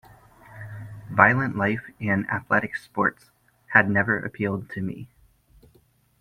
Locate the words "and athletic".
1.99-2.75